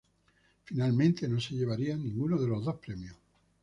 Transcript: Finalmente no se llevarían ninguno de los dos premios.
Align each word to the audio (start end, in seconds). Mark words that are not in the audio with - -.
Finalmente 0.65 1.27
no 1.27 1.39
se 1.39 1.53
llevarían 1.53 2.01
ninguno 2.01 2.41
de 2.41 2.47
los 2.47 2.65
dos 2.65 2.77
premios. 2.77 3.15